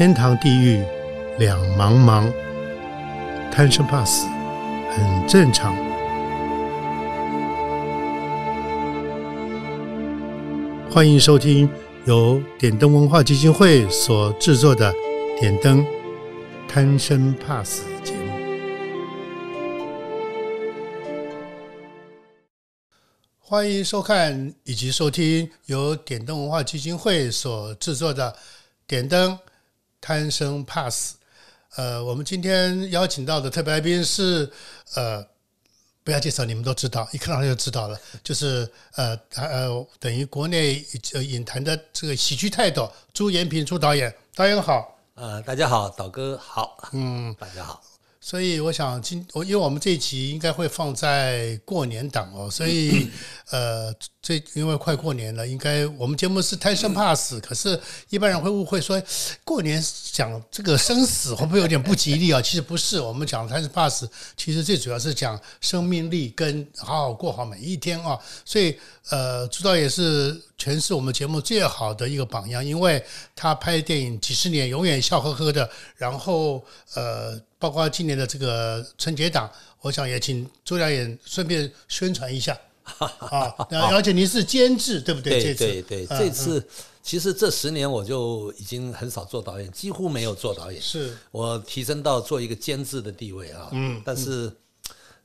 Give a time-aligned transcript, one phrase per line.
[0.00, 0.82] 天堂地狱
[1.38, 2.32] 两茫茫，
[3.52, 4.26] 贪生怕死
[4.90, 5.76] 很正常。
[10.90, 11.68] 欢迎收听
[12.06, 14.90] 由点灯文化基金会所制作的
[15.38, 15.84] 《点灯
[16.66, 18.32] 贪生怕死》节目。
[23.38, 28.32] 欢迎收看以及收听由点灯文化基金会所制作的
[28.86, 29.38] 《点灯
[30.00, 31.14] 贪生怕死》。
[31.76, 34.50] 呃，我们今天邀请到的特别来宾是
[34.94, 35.24] 呃，
[36.02, 44.96] 不要介绍，你们都知道，一看到他就知道了，就是呃呃，等于国内呃影坛的这个喜剧泰斗朱延平朱导演，导演好。
[45.14, 47.82] 呃，大家好，导哥好，嗯，大家好。
[48.22, 53.08] 所以我想今我因为我们这一集应该会放在过年档哦， 所以
[53.50, 57.80] 呃，这因为快过年了，应该我们节目是贪生怕死，可是
[58.10, 59.02] 一般人会误会说
[59.42, 62.40] 过年讲这个生死会不会有点不吉利啊？
[62.42, 68.18] 其实不是，我们讲贪生怕死，其实最主要是讲生命力跟好好过好每一天啊。
[68.44, 76.62] 所以呃，朱导也是全是我们节目最好的一个榜样，因为他拍电影几十年，永远笑呵呵的，然后
[76.94, 77.40] 呃。
[77.60, 79.46] 包括今年的这个春节档，
[79.82, 82.58] 我想也请周导演顺便宣传一下
[82.96, 83.54] 啊。
[83.90, 85.42] 而且您是监制，对不对？
[85.42, 86.66] 对对对，这次
[87.02, 90.80] 其实这十年我就已经很少做导演，几乎没有做导演。
[90.80, 93.68] 是我提升到做一个监制的地位啊。
[93.72, 94.50] 嗯，但是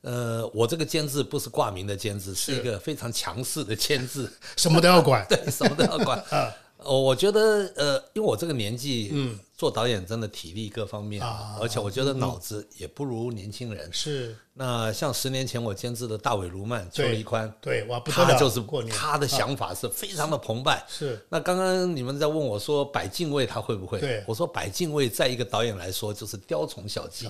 [0.06, 6.54] 呃，我这个监制不是挂名的监制，是一个非常强势的监制，什么都要管， 对，什么都要管 啊。
[6.78, 9.38] 哦，我觉得呃，因为我这个年纪，嗯。
[9.56, 11.22] 做导演真的体力各方面，
[11.60, 13.90] 而且我觉得脑子也不如年轻人。
[13.92, 14.36] 是。
[14.58, 18.58] 那像十年前我监制的大伟卢曼、邱黎宽，对，哇，他就是
[18.90, 20.82] 他的想法是非常的澎湃。
[20.88, 21.22] 是。
[21.28, 24.00] 那刚刚你们在问我说摆敬畏他会不会？
[24.00, 24.24] 对。
[24.26, 27.28] 我说摆敬畏，在一个导演来说就是雕虫小技。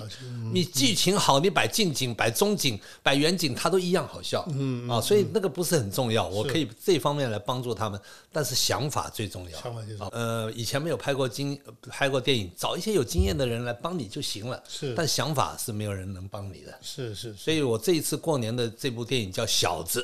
[0.53, 4.45] 你剧情好，你摆近景、摆中景、摆远景，他都一样好笑。
[4.51, 7.99] 嗯啊，所以那个不是很重要，我可以这方面来帮助他们，
[8.31, 9.59] 但是想法最重要。
[9.59, 10.17] 想法最重要。
[10.17, 11.59] 呃，以前没有拍过经
[11.89, 12.16] 拍过。
[12.19, 20.01] 电影找一些有经验的人来帮你就行了，是，但想法是没有人能帮你的，是是，所以我这一次过年的这部电影叫《小子》，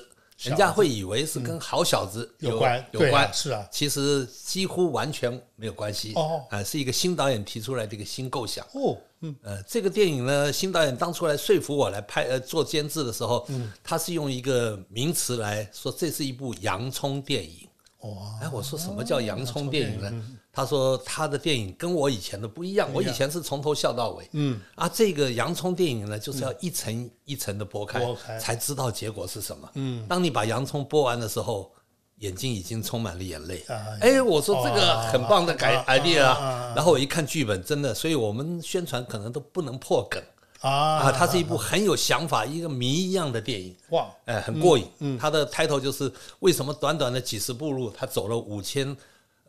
[0.50, 17.68] 人家会以为是跟好小子有关有关，是啊，其实几乎完全没有关系哦，啊，是一个新导演提出来的一个新构想哦，嗯，呃，这个电影呢，新导演当初来说服我来拍呃做监制的时候，嗯，他是用一个名词来说，这是一部洋葱电影，
[18.04, 20.12] 哇，哎，我说什么叫洋葱电影呢？
[20.52, 28.00] 他说他的电影跟我以前的不一样，我以前是从头笑到尾，嗯，啊，这个洋葱电影呢，就是要一层一层的剥开，
[28.38, 29.70] 才知道结果是什么。
[29.76, 31.72] 嗯，当你把洋葱剥完的时候，
[32.18, 33.66] 眼睛已经充满了眼泪。
[34.00, 36.72] 哎，我说这个很棒的改 idea 啊。
[36.76, 40.22] 然后我一看剧本，真的，所以我们宣传可能都不能破梗
[40.64, 40.70] 啊。
[40.70, 43.76] 啊，它是一部很有想法、一个谜一样的电影。
[43.92, 44.86] 哇，哎，很过瘾。
[45.00, 48.98] 嗯，它的 title 就是为什么短短的几十步路，他走了五千。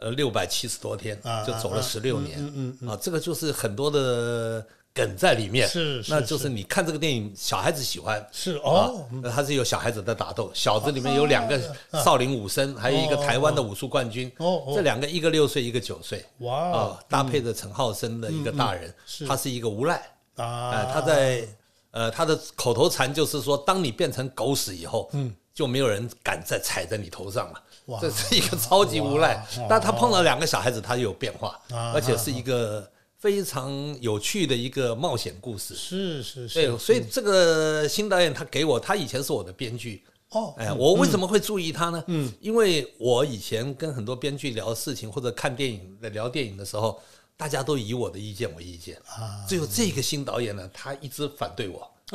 [0.01, 6.49] 呃，六百七十多天就走了十六年，嗯嗯啊，这个就是很多的梗在里面，是，那就是。
[6.49, 11.59] 你看这个电影，小孩子喜欢，是哦，那它是有小孩子的打斗，小子里面有两个
[12.05, 18.93] 少林武僧，还有一个台湾的武术冠军，哦，这两个一个六岁，一个九岁，哇，啊，搭配着陈浩生的一个大人，
[19.27, 20.03] 他是一个无赖
[20.37, 21.47] 啊，他在
[21.91, 27.63] 呃他的口头禅就是说，当你变成狗屎以后，嗯，就没有人敢再踩在你头上了。
[28.01, 31.61] 这是一个超级无赖，但他碰到两个小孩子，他有变化，
[31.93, 35.75] 而且是一个非常有趣的一个冒险故事。
[35.75, 40.03] 是是是，对，所以这个新导演他给我，他以前是我的编剧。
[40.31, 42.03] 哦，哎，我为什么会注意他呢？
[42.07, 46.99] 嗯，因为我以前跟很多编剧聊事情或者看电影的聊电影的时候，
[47.37, 48.97] 大家都以我的意见为意见。
[49.07, 51.91] 啊，只有这个新导演呢，他一直反对我。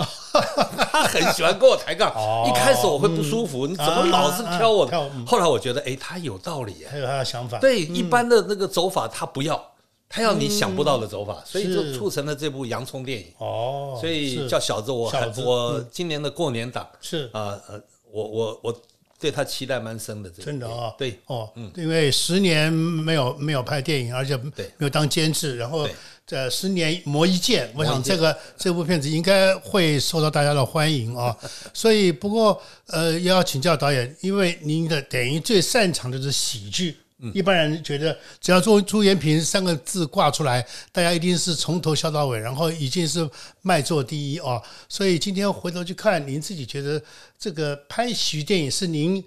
[0.92, 2.14] 他很喜欢跟我抬杠，
[2.48, 4.88] 一开始我会不舒服，你怎么老是挑我？
[5.26, 7.58] 后来我觉得，哎，他有道理，他有他的想法。
[7.60, 9.72] 对，一般的那个走法他不要，
[10.08, 13.34] 他要你想不到的走法，所以就促成了这部洋葱电影。
[13.40, 15.12] 哦，所以叫小子，我
[15.44, 16.88] 我今年的过年档。
[17.02, 17.30] 是。
[17.34, 18.82] 啊呃，我我我
[19.20, 25.88] 对他期待蛮深的，真的啊，对哦，嗯，因为十年没有没有拍电影，而且没有当监制，然后。
[26.30, 31.36] 这十年磨一剑，我想这个这部片子应该会受到大家的欢迎啊。
[31.74, 36.96] 所以，不过呃，要请教导演，因为您的等于最擅长的是喜剧。
[37.34, 43.30] 一般人觉得只要做朱延平三个字挂出来，大家一定是从头笑到尾，然后已经是
[43.62, 44.62] 卖座第一哦。
[44.88, 47.02] 所以今天回头去看，您自己觉得
[47.38, 49.22] 这个拍喜剧电影是您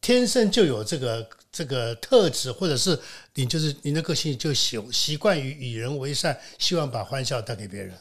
[0.00, 2.98] 天生就有这个这个特质，或者是
[3.34, 7.94] 你就是您的个性就习习惯于与人为善，希望把欢笑带给别人。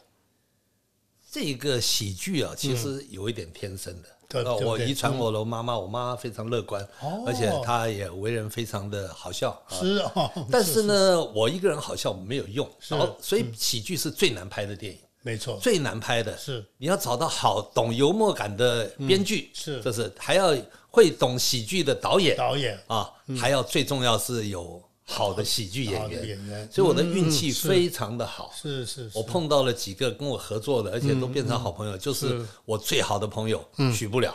[1.34, 4.10] 这个喜剧啊，其实有一点天生的。
[4.30, 6.88] 对，我遗传我的妈妈，我妈妈非常乐观，
[7.26, 9.60] 而且她也为人非常的好笑。
[9.68, 15.00] 是 啊，但是呢，我一个人好笑没有用，然后所以喜剧是最难拍的电影。
[15.24, 16.38] 没错，最难拍的。
[16.38, 16.64] 是。
[16.78, 19.82] 你要找到好懂幽默感的编剧，是。
[19.82, 20.56] 这是还要
[20.92, 22.80] 会懂喜剧的导演，导演。
[22.86, 26.70] 啊，还要最重要是有好的喜剧演员，演员。
[26.72, 33.64] 所以我的运气非常的好，是是，我碰到了几个跟我合作的，而且都变成好朋友，就是我最好的朋友
[33.94, 34.34] 许不了，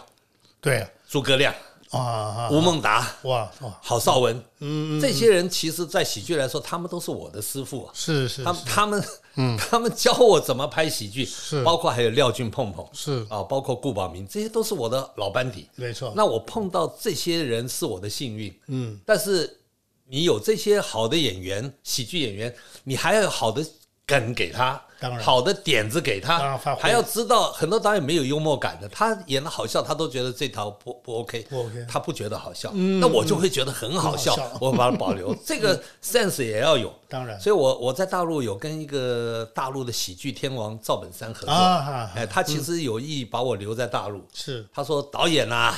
[0.60, 1.54] 对，诸葛亮。
[1.90, 9.04] 啊，吴孟达，哇哇，郝邵文，嗯，这些人其实，在喜剧来说，他们都是我的师傅，是是，他们他们，
[9.36, 13.26] 嗯， 他们教我怎么拍喜剧，是，包括还有廖俊碰碰，是。
[13.30, 16.12] 啊，包括顾宝明，这些都是我的老班底，没错。
[16.14, 19.58] 那我碰到这些人是我的幸运，嗯，但是
[20.08, 23.64] 你有这些好的演员，喜剧演员，你还要有好的。
[24.08, 24.82] 梗给他，
[25.20, 45.74] 好的点子给他，还要知道很多导演没有幽默感的，他演的好笑，他都觉得这套不不 OK，不 OK，他不觉得好笑，那我就会觉得很好笑，我把它保留，这个 sense 也要有，当然，所以我我在大陆有跟一个大陆的喜剧天王赵本山合作，哎，他其实有意把我留在大陆，是，他说导演呐，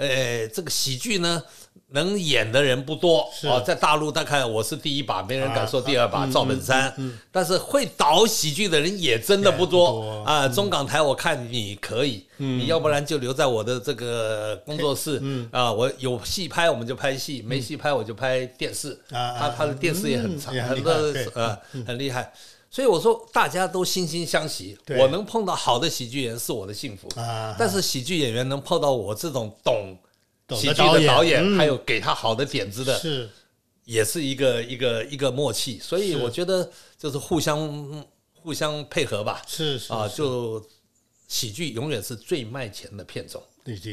[0.00, 1.42] 哎，这个喜剧呢。
[1.92, 6.24] 能演的人不多啊，在大陆大概我是第一把，没人敢说第二把。
[6.28, 6.94] 赵本山，
[7.32, 10.46] 但是会导喜剧的人也真的不多啊。
[10.46, 15.20] 中港台我看你可以，你要不然就留在我的这个工作室
[15.50, 15.72] 啊。
[15.72, 18.96] 我有戏拍我们就拍戏，没戏拍我就拍电视。
[19.10, 20.92] 他他的电视也很长，很多
[21.34, 22.32] 呃很厉害。
[22.70, 27.54] 所以我说大家都惺惺相惜，我能碰到好的喜剧演员是我的幸福啊。
[27.58, 29.98] 但是喜剧演员能碰到我这种懂。
[30.52, 33.30] 喜剧的导演，还有给他好的点子的，是，
[33.84, 36.68] 也是一个一个一个默契，所以我觉得
[36.98, 39.40] 就是互相互相配合吧。
[39.46, 40.60] 是是啊，就
[41.28, 43.40] 喜剧永远是最卖钱的片种。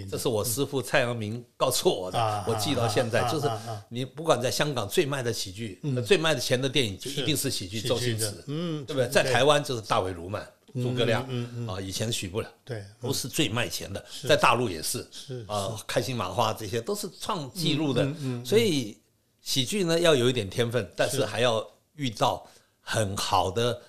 [0.09, 3.49] 这是我师傅蔡阳明告诉我的，我记到现在，就是
[3.89, 9.09] 你不管在香港最卖的喜剧、最卖的钱的电影，就一定是喜剧周星驰，嗯，对不对？
[9.09, 10.47] 在台湾就是大伟卢曼。
[10.73, 11.23] 诸葛亮，
[11.67, 18.07] 啊，以前许不了，对，都是最卖钱的，在大陆也是，是啊，开心麻花这些都是创纪录的，
[18.45, 18.95] 所以
[19.41, 21.65] 喜剧呢要有一点天分，但是还要
[21.95, 22.47] 遇到
[22.81, 23.81] 很好的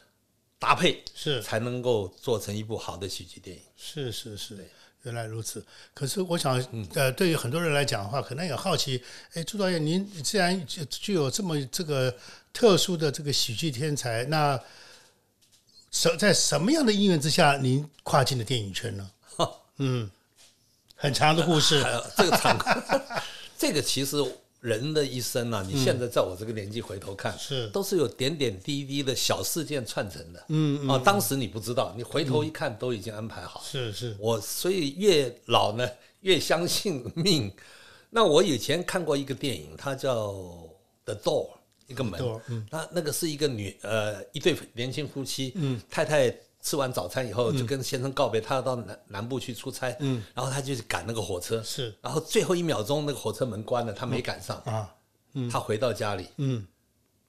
[0.58, 3.62] 搭配，是才能够做成一部好的喜剧电影。
[3.76, 4.66] 是是是，
[5.08, 5.64] 原来如此。
[5.94, 6.62] 可是我想，
[6.94, 9.02] 呃，对于很多人来讲的话，可能也好奇，
[9.32, 12.14] 哎，朱导演，您既然具有这么这个
[12.52, 14.60] 特殊的这个喜剧天才，那
[15.90, 19.10] 什在什么样的因缘之下，您跨进了电影圈呢？
[19.78, 20.10] 嗯，
[20.94, 21.82] 很长的故事。
[22.16, 22.58] 这个长，
[23.56, 24.16] 这个其实
[24.60, 30.44] 人的一生呢，你现在在我这个年纪回头看，是都是有点点滴滴的小事件串成的。
[30.49, 33.62] 嗯啊，当时你不知道，你回头一看，都已经安排好。
[33.64, 35.88] 是是，我所以越老呢，
[36.20, 37.52] 越相信命。
[38.10, 40.28] 那我以前看过一个电影，它叫
[41.04, 41.46] 《The Door》。
[41.87, 46.31] 一个门，嗯那那个是一个女呃一对年轻夫妻，嗯太太
[46.69, 49.97] 吃完早餐以后就跟先生告别，他要到南南部去出差，
[50.35, 54.59] 然后他就赶那个火车，是，然后最后一秒钟那个火车门关了，他没赶上。
[54.67, 54.94] 啊，
[55.50, 56.67] 她回到家里，嗯，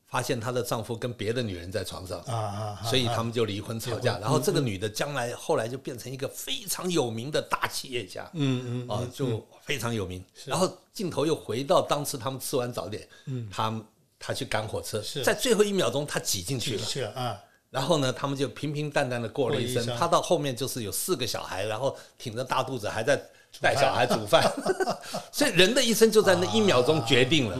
[0.07, 2.19] 发现她的丈夫跟别的女人在床上。
[2.23, 13.81] 啊啊，所以他们就离婚吵架，然后这个女的将来后来就变成一个非常有名的大企业家，嗯嗯啊就非常有名，然后镜头又回到当时他们吃完早点，嗯，他。
[14.21, 19.85] 他去赶火车，在最后一秒钟他挤进去了，啊，然后呢，他们就平平淡淡的过了一生。
[19.97, 23.15] 他到后面就是有四个小孩，然后挺着大肚子还在
[23.61, 24.43] 带小孩煮饭，
[25.31, 27.55] 所以人的一生就在那一秒钟决定了。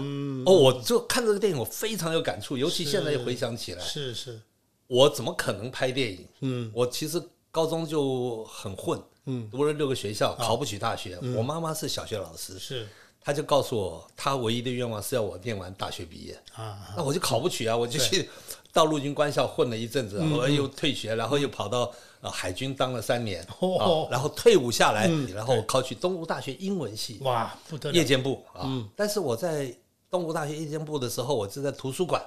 [0.46, 4.40] 哦，我就看这个电影，我非常有感触，尤其现在又回想起来，是是，
[4.88, 6.28] 我怎么可能拍电影？
[6.42, 11.20] 嗯，我其实高中就很混，嗯，读了六个学校，考不起大学。
[11.36, 12.88] 我妈妈是小学老师，是。
[13.22, 16.42] 他就告诉我，他唯一的愿望是要我念完大学毕业。
[16.56, 18.30] 啊，那我就考不取啊，我就去
[18.72, 23.46] 到陆军官校混了一阵子，我又退学，然后又跑到呃海军当了三年，
[24.10, 28.70] 然后退伍下来，然后考取东吴大学英文系，哇，不得了，夜间部啊。
[28.96, 29.74] 但是我在
[30.10, 32.24] 东吴大学夜间部的时候，我是在图书馆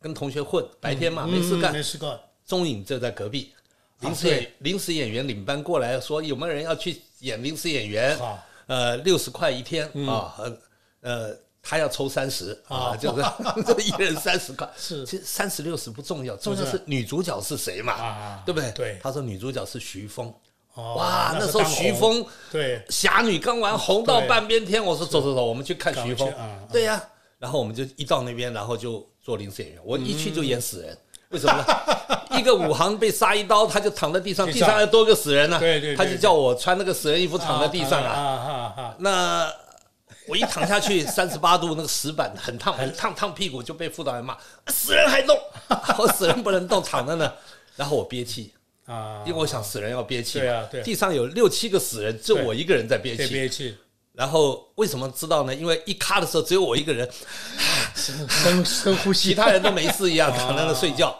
[0.00, 3.52] 跟同学混，白天嘛没事干，没事干，中影就在隔壁，
[4.00, 8.18] 临时临时演员领班过来说有没有人要去演临时演员。
[8.68, 10.36] 呃，六十块一天啊，
[11.00, 13.22] 呃，他要抽三十啊，就是
[13.66, 14.68] 这一人三十块。
[14.76, 18.70] 是，其实三十六十不重要，重要是女主角是谁嘛，对不对？
[18.72, 18.98] 对。
[19.02, 20.32] 他说女主角是徐峰，
[20.76, 26.32] 哇，那时候徐峰对侠女刚完红到半边天，我说走走走，我们去看徐峰。
[26.72, 27.02] 对呀，
[27.38, 29.80] 然后我们就一到那边，然后就做临时演员。
[29.84, 30.96] 我一去就演死人，
[31.30, 31.64] 为什么呢？
[32.38, 35.58] 一个武行被杀一刀，他就躺在地上，地上要多个死人呢。
[35.58, 38.94] 对对，他就叫我穿那个死人衣服躺在地上啊。
[38.98, 39.50] 那
[40.28, 44.36] 我一躺下去，三十八度那个石板很烫，很烫烫屁股，就被副导演骂：
[44.68, 45.38] 死人还动，
[45.98, 47.32] 我死人不能动，躺着呢。
[47.76, 48.52] 然后我憋气。
[48.86, 53.76] 啊，因为我想死人要憋气，对啊，对，地上有六七个死人，就我一个人在憋气，憋气。
[54.12, 55.54] 然后为什么知道呢？
[55.54, 57.06] 因为一咔的时候只有我一个人，
[57.94, 61.14] 深深呼吸，其他人都没事一样 躺在那睡觉。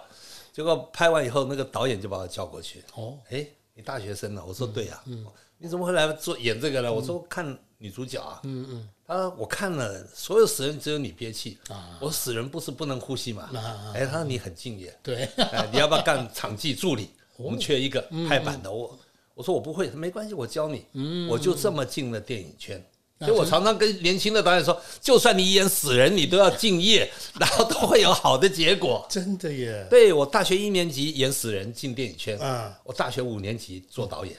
[0.50, 2.82] 结果拍完以后，那个导演就把我叫过去。
[2.94, 4.42] 哦，哎，你大学生呢？
[4.44, 4.98] 我说对呀。
[5.04, 5.26] 嗯，
[5.58, 6.90] 你怎么会来做演这个呢？
[6.90, 8.40] 我说看女主角啊。
[8.44, 8.88] 嗯嗯。
[9.08, 11.56] 他说我看了所有死人，只有你憋气。
[11.68, 13.48] 啊，我死人不是不能呼吸嘛？
[13.94, 14.94] 哎，他说你很敬业。
[15.02, 17.08] 对， 哎，你要不要干场记助理？
[17.38, 18.98] 我们缺一个拍板的，我
[19.34, 20.84] 我说我不会，没关系，我教你。
[21.28, 22.84] 我就这么进了电影圈，
[23.20, 27.10] 所以我常常跟年轻的导演说，就算你演死人，你都要敬业，
[27.40, 29.06] 然后都会有好的结果。
[29.08, 29.86] 真的耶！
[29.88, 34.36] 对我大学一年级演死人进电影圈，嗯，我大学五年级做导演，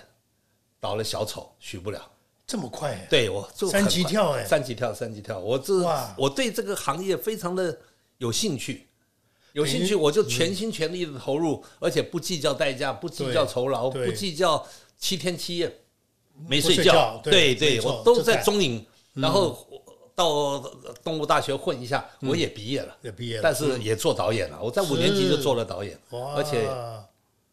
[0.79, 2.05] 导了小丑，许不了，
[2.49, 3.05] 这么快？
[3.11, 5.87] 对我三级跳哎，三级跳，三级跳，我这
[6.17, 7.77] 我对这个行业非常的
[8.17, 8.87] 有兴趣。
[9.53, 14.65] 有兴趣我就全心全力的投入，而且不计较代价，不计较酬劳，不计较
[14.97, 15.71] 七天七夜
[16.47, 17.21] 没睡觉。
[17.23, 19.67] 对对，我都在中影，然后
[20.15, 20.57] 到
[21.03, 24.59] 动物大学混一下，我也毕业了，也毕业了，但是也做导演了。
[24.59, 25.95] 我在五年级就做了导演，
[26.35, 26.67] 而且。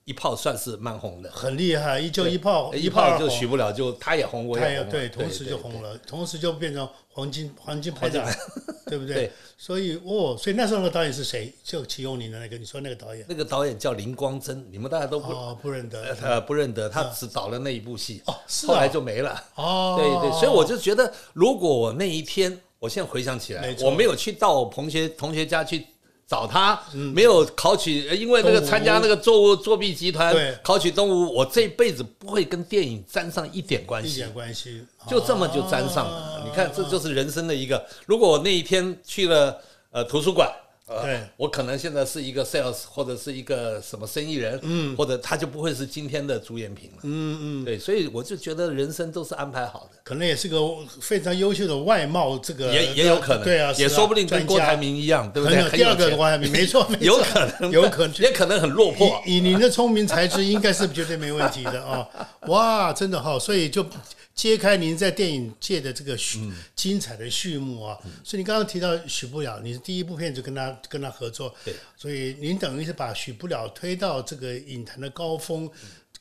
[0.07, 8.25] 一炮算是蛮红的，很厉害，一就一炮，一炮就许不了，就他也红，我也红，对，同时就红了，同时就变成黄金黄金拍档，
[8.87, 9.33] 对不对？
[9.59, 11.53] 所以哦，所以那时候的导演是谁？
[11.65, 13.27] 就启用你的那个，你说那个导演？
[13.29, 18.35] 那个导演叫林光真，你们大家都不不认得，呃，不认得，他只导了那一部戏，哦，
[18.69, 25.85] 后来就没了，哦，对对，所以我就觉得，如果我那一天，我现在回想起来，我没有去到我同学同学家去。
[26.27, 36.43] 找他没有考取，因为那个参加那个作物作弊集团考取东吴，我这辈子不会跟电影沾上一点关系，一点关系，就这么就沾上了。
[36.45, 37.87] 你看，这就是人生的一个。
[38.07, 40.51] 如果我那一天去了呃图书馆。
[40.87, 50.61] 对，我可能现在是一个 sales 或者是一个什么生意人，嗯，或者他就不会是今天的主演品了，嗯嗯，对，所以我就觉得人生都是安排好的，可能也是个
[51.01, 55.69] 非常优秀的外貌，这个也也有可能，对啊，也说不定跟郭台铭一样，对不对？
[55.71, 59.21] 第二个郭台铭， 没错，有可能，有可能，也可能很落魄。
[59.27, 62.09] 以您的聪明才智，应该是绝对没问题的啊！
[62.47, 63.85] 哇，真的哈，所以就。
[64.37, 66.39] 揭开您在电影界的这个序
[66.75, 67.97] 精彩的序幕啊！
[68.23, 75.71] 所以你刚刚提到许不了，你是第一部片就跟他跟他合作，对，所以您等于是把许不了推到这个影坛的高峰，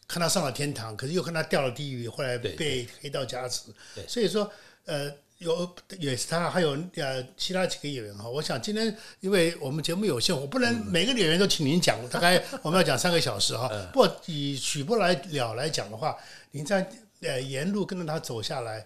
[0.07, 3.71] 看他上了天堂，可是又看他掉了地狱，后来被黑道加持。
[4.07, 4.51] 所以说，
[4.85, 8.29] 呃，有也是他，还有呃其他几个演员哈。
[8.29, 13.69] 我想今天因为我们节目有限，我不能每个演员都请您讲，大概我们要讲三个小时哈。
[13.93, 16.17] 不过以许不来了来讲的话，
[16.51, 16.87] 您在。
[17.21, 18.85] 呃，沿路跟着他走下来，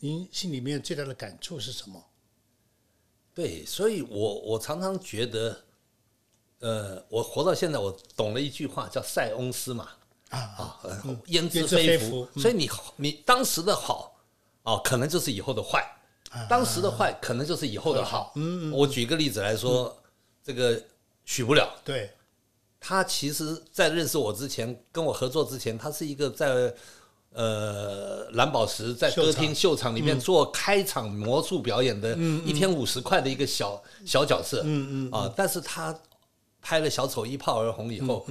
[0.00, 2.04] 您心里面最大的感触是什么？
[3.34, 5.60] 对，所以我我常常觉得，
[6.60, 9.88] 呃，我活到现在，我懂了一句话，叫塞翁失马
[10.28, 10.80] 啊啊，
[11.26, 12.28] 焉知非福。
[12.36, 14.14] 所以你你当时的好
[14.62, 15.80] 啊，可能就是以后的坏；
[16.48, 18.32] 当时的坏，可能就是以后的好。
[18.36, 18.72] 嗯嗯。
[18.72, 20.00] 我举个例子来说，
[20.44, 20.80] 这个
[21.24, 21.68] 许不了。
[21.84, 22.12] 对，
[22.78, 26.72] 他其实，在认识我之前，跟我合作之前，他是一个在。
[27.34, 35.92] 呃，蓝宝石在歌厅秀场里面做开场魔术表演的，一天五十块的一个小小角色，嗯嗯啊，但是他
[36.62, 38.24] 拍了小丑一炮而红以后，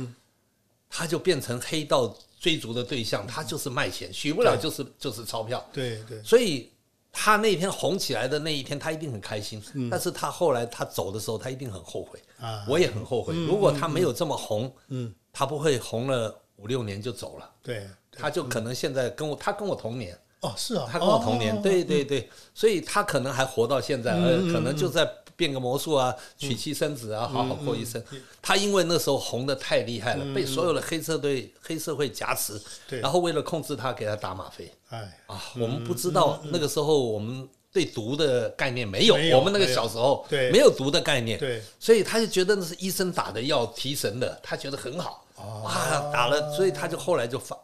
[0.90, 6.72] 他就变成黑道追逐的对象，他就是卖钱，许不了就是就是钞票，对对，所以
[7.12, 17.86] 他那天红起来的那一天，他一定很开心，但是他后来他走的时候，他一定很后悔啊，我也很后悔，如果他没有这么红，嗯，他不会红了五六年就走了，对。
[18.18, 20.18] 他就可能现在跟我，他跟我同年。
[20.42, 28.04] 哦，是啊，他跟我同年，对对对，所以他可能还活到现在，呃，可能就在变个魔术啊，娶妻生子啊，好好过一生。
[28.42, 32.62] 他因为那时候红的太厉害了，被所有的黑社队、黑社会夹持，
[33.00, 34.70] 然后为了控制他，给他打吗啡。
[34.90, 35.18] 哎。
[35.28, 45.26] 啊，我们不知道那个时候我们对毒的概念没有，我们那个小时候没有毒的概念，对，所以他就觉得那是医生打的药提神的，他觉得很好。
[45.38, 47.58] 啊，打了，所以他就后来就发。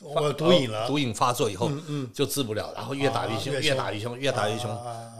[0.00, 1.70] 我毒瘾了，毒瘾发作以后，
[2.14, 4.70] 就治不了，然后越打越凶，越打越凶，越打越凶，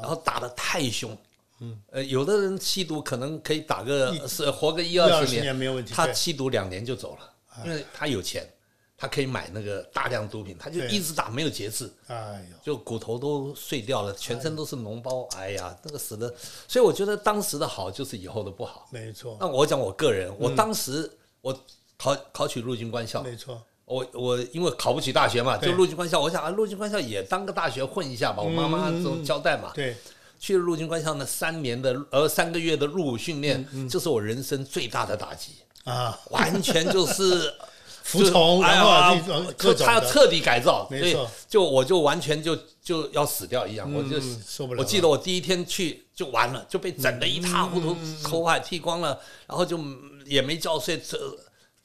[0.00, 1.16] 然后打的太凶，
[1.60, 8.48] 嗯，呃，有的人吸毒可能可以打个是活个一二十年没有问题，他吸毒两年就走了，因为他有钱，
[8.96, 16.32] 他可以买那个大量毒品，他就一直打没有节制，哎呦，就骨头都碎掉了，全身都是脓包，哎呀，那个死的。
[16.68, 19.36] 所以我觉得当时的好就是以后的不好，没错。
[19.40, 21.52] 那我讲我个人，我当时我
[21.96, 23.60] 考考取陆军官校，没错。
[23.88, 29.72] 我我因为考不起大学嘛，就陆军官校，我想啊，陆军官校也当个大学混一下吧，我妈妈这种交代嘛。
[29.74, 29.96] 对，
[30.38, 35.52] 去了陆军官校那三年的呃三个月的入伍训练，就是我人生最大的打击
[35.84, 37.52] 啊， 完全就是
[38.04, 41.16] 服从，然后就他要彻底改造，所以
[41.48, 44.80] 就我就完全就就要死掉一样，我就受不了。
[44.80, 49.78] 我记得我第一天去就完了，就被整的一塌糊涂，头发剃光了，然后就
[50.26, 50.98] 也没觉睡。
[50.98, 51.18] 这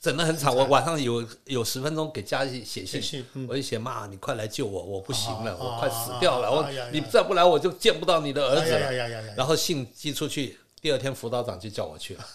[0.03, 9.33] 整得很惨，我晚上有有十分钟给家里写信，我就写妈，你快来救我，我不行了，我快死掉了，我你再不来我就见不到你的儿子了。
[9.37, 12.25] 然后信寄出去，第二天辅导长就叫我去了，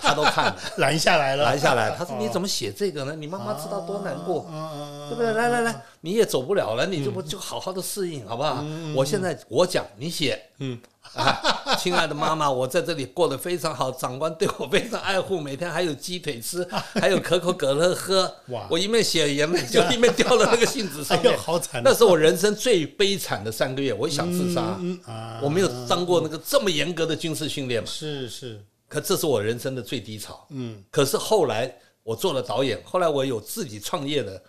[0.00, 1.94] 他都看了，拦下来了，拦下来。
[1.96, 3.14] 他说你怎么写这个呢？
[3.14, 4.44] 你妈妈知道多难过，
[5.08, 5.32] 对不对？
[5.32, 8.64] 来来来，你也走不了了，你就不就好好的适应好不好？
[8.96, 10.76] 我现在我讲，你写，嗯。
[11.14, 16.66] 啊，亲爱的妈妈，我在这里过得非常好，长官对我非常爱护，每天还有鸡腿吃，
[17.00, 18.34] 还有可口可乐喝。
[18.48, 18.66] 哇！
[18.70, 21.36] 我一面写眼泪，就一面掉了那个信纸上面。
[21.36, 21.82] 好惨！
[21.84, 24.80] 那是我人生最悲惨的三个月，我想自杀。
[25.42, 27.88] 我没有当过那个这么严格的军事训练嘛？
[27.88, 28.64] 是是。
[28.88, 30.46] 可这是我人生的最低潮。
[30.50, 30.82] 嗯。
[30.90, 34.42] 可是后来我做了导演，后来我有自己创业的。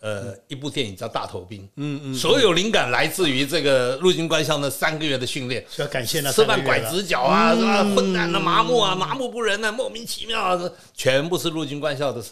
[0.00, 7.84] 呃，一部电影叫《大头兵》，嗯嗯，所有灵感来自于这个陆军官校那三个月的训练，需要感谢那吃饭拐直角啊，是吧？
[7.94, 12.24] 昏暗的麻木啊，麻木不仁啊，莫名其妙啊，全部是陆军官校的，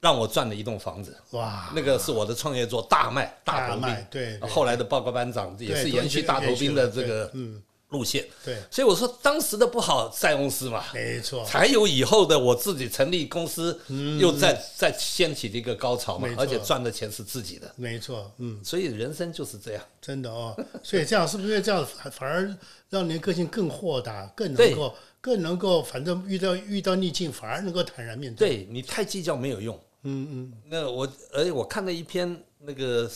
[0.00, 1.16] 让我赚了一栋房子。
[1.32, 3.96] 哇，那个是我的创业作大卖，大头兵。
[4.08, 7.60] 对，后来的报告班长也是延续大头兵的这个，嗯。
[7.92, 8.26] 路线。
[8.44, 13.78] 对，所以我说当时的不好塞翁失马，没错，才有以后的我自己成立公司，
[14.18, 22.52] 又再再掀起的一个高潮嘛，而且赚的钱是自己的，没错，嗯，所以人生就是这样，真的哦，所以这样是不是这样反而
[22.88, 33.10] 让您个性更豁达，更能够更能够，反正遇到遇到逆境反而能够坦然面对，对你太计较没有用，嗯嗯，那我而且我看了一篇那个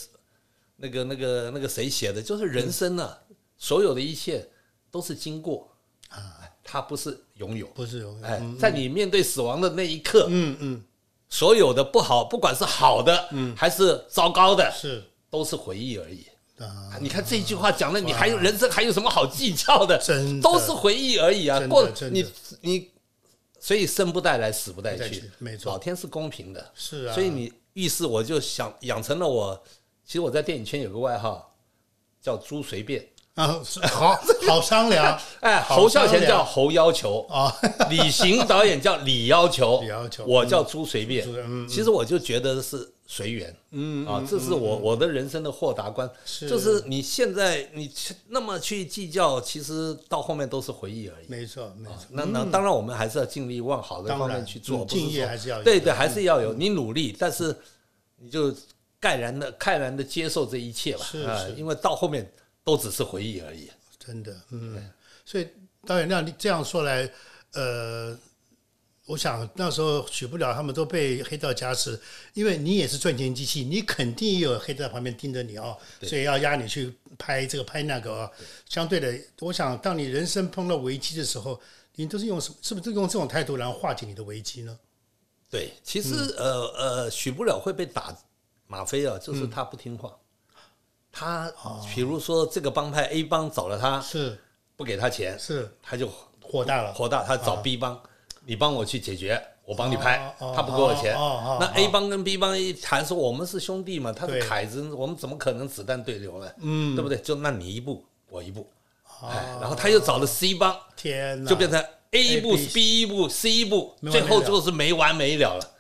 [0.76, 3.16] 那个那个那个谁写的，就是人生呢，
[3.56, 4.46] 所有的一切。
[4.96, 5.68] 都是经过
[6.08, 8.26] 啊，它不是拥有，不是拥有。
[8.26, 10.82] 哎，在你面对死亡的那一刻，嗯嗯，
[11.28, 16.26] 所有的不好，不管是好的，嗯，还是糟糕的，是都是回忆而已。
[16.56, 19.98] 啊，你看这句话讲的，你还有人生还有什么好计较的？
[20.02, 21.60] 真都是回忆而已啊。
[21.66, 22.24] 过你
[22.62, 22.90] 你，
[23.60, 25.70] 所以生不带来，死不带去，没错。
[25.70, 27.12] 老天是公平的，是啊。
[27.12, 29.62] 所以你遇事，我就想养成了我，
[30.06, 31.54] 其实我在电影圈有个外号，
[32.22, 33.06] 叫猪随便。
[33.36, 33.60] 啊，
[33.92, 34.18] 好
[34.48, 35.18] 好商量。
[35.40, 37.54] 哎，侯孝贤叫侯要求啊，
[37.90, 41.24] 李行导演叫李要求，李要求，我叫朱随便。
[41.68, 46.10] 其实我就觉得是随缘，嗯啊，这是我我的人生的豁达观。
[46.48, 47.92] 就是你现在你
[48.28, 51.26] 那么去计较，其实到后面都是回忆而已。
[51.28, 52.06] 没错，没错。
[52.08, 57.54] 那那当然，我们还是要尽力往好的方面去做，敬业还是要对对，还是要有你努力，但是
[58.16, 58.50] 你就
[58.98, 61.04] 慨然的慨然的接受这一切吧。
[61.04, 62.32] 是是，因为到后面。
[62.66, 64.90] 都只是回忆而已，真的，嗯，
[65.24, 65.46] 所以
[65.86, 67.08] 导演那，你这样说来，
[67.52, 68.18] 呃，
[69.04, 71.96] 我想那时候许不了，他们都被黑道加持，
[72.34, 78.28] 因为你也是赚钱机器，你肯定也有黑道在旁边盯着你哦，所以要压你去拍这个拍那个。
[78.68, 81.60] 相对的，我想当你人生碰到危机的时候，
[81.94, 82.56] 你都是用什么？
[82.62, 84.76] 是不是用这种态度然后化解你的危机呢？
[85.48, 88.12] 对，其实呃呃，许不了会被打
[88.66, 90.18] 吗啡啊，就是他不听话。
[91.18, 91.50] 他
[91.94, 94.38] 比如说这个帮派 A 帮找了他，是。
[94.76, 95.66] 不给他钱，是。
[95.82, 96.06] 他就
[96.42, 97.22] 火大了，火大。
[97.22, 97.98] 他找 B 帮，
[98.44, 101.14] 你帮我去解决，我帮你拍，他不给我钱。
[101.14, 106.52] 那 A 帮跟 B 帮一谈说我们是兄弟嘛，他是凯子，我们怎么可能子弹对流呢？
[106.58, 107.16] 嗯，对不对？
[107.16, 108.68] 就那你一步我一步，
[109.22, 115.70] 哎，然后他又找了 C 帮，天就变成 A 一步 B 一步 C 一步，最后就是没完没了了。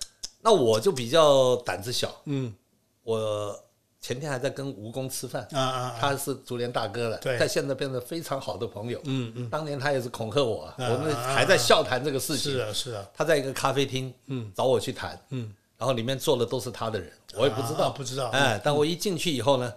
[0.40, 2.54] 那我就比较胆子小，嗯，
[3.02, 3.62] 我。
[4.00, 17.90] 前天还在跟吴工吃饭，啊啊，他是竹联大哥了，对，在现在变得非常好的朋友，嗯嗯，当年他也是恐吓我，我们还在笑谈这个事情，是啊是啊，他在一个咖啡厅，嗯，找我去谈，嗯，然后里面坐的都是他的人，我也不知道。
[17.90, 19.72] 不知道，哎，但我一进去以后呢，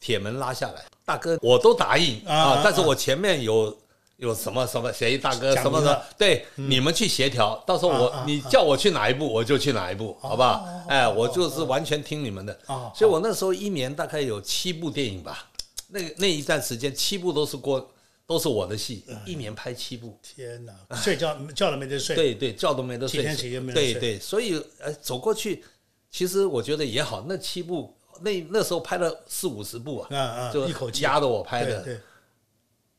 [0.00, 3.76] 铁门拉下来，大哥我都答应啊，但是我前面有。
[4.16, 10.66] 有什么什么谁大哥什么的，对你们去协调，到时候我你叫我去哪一步，我就去哪一步，好不好？
[10.88, 12.58] 哎，我就是完全听你们的。
[12.94, 15.50] 所以我那时候一年大概有七部电影吧，
[15.88, 17.90] 那那一段时间七部都是过
[18.26, 20.18] 都是我的戏，一年拍七部。
[20.22, 22.16] 天哪，睡觉觉都没得睡。
[22.16, 23.20] 对对，觉都没得睡。
[23.20, 23.92] 几天几夜没得睡。
[23.94, 25.62] 对对，所以呃，走过去。
[26.10, 32.00] 其实我觉得也好，那七部那那时候拍了四五十部啊，就一口气压着我拍的，对，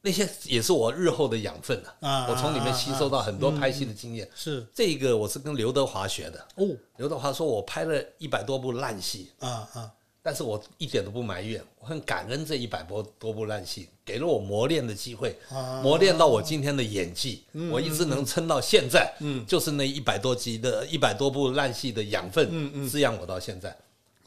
[0.08, 4.26] 那些也是我日后的养分啊，我从里面吸收到很多拍戏的经验。
[4.34, 6.66] 是这个我是跟刘德华学的哦，
[6.96, 9.92] 刘德华说我拍了一百多部烂戏啊啊。
[10.24, 15.38] 但是我一点都不埋怨，我很感恩这一百多多部烂戏，给了我磨练的机会，
[15.84, 23.76] 磨练到我今天的演技，我一直能撑到现在，嗯就是那一百多集的一百多部烂戏的养分滋养我到现在。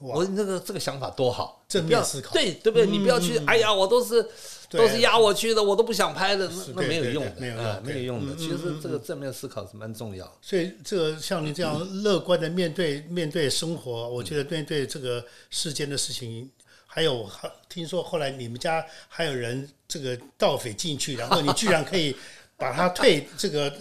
[0.01, 2.87] 我那个这个想法多好，正面思考，对对不对？
[2.87, 4.27] 你不要去，哎呀，我都是。
[4.73, 8.37] 都是压我去的，我都不想拍的，那那没有用的，没有用，没有用的。
[8.37, 10.25] 其实这个正面思考是蛮重要。
[10.41, 16.49] 所以，这个像你这样乐观的面对面对生活，我觉得面对这个世间的事情，
[16.87, 17.29] 还有
[17.69, 22.15] 听说后来你们家还有人这个盗匪进去，然后你居然可以
[22.57, 23.75] 把他退，这个